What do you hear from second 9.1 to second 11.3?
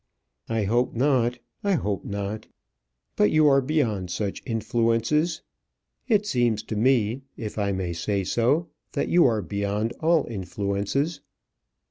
are beyond all influences."